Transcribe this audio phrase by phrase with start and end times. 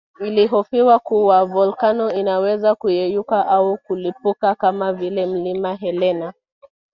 [0.19, 6.33] Ilihofiwa kuwa volkano inaweza kuyeyuka au kulipuka kama vile Mlima Helena